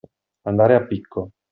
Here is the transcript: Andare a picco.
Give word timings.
Andare 0.47 0.73
a 0.73 0.87
picco. 0.87 1.29